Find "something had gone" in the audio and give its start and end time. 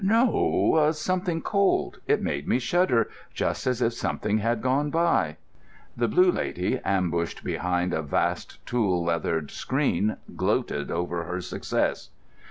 3.93-4.89